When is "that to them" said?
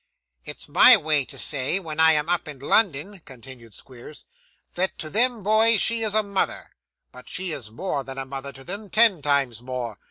4.73-5.43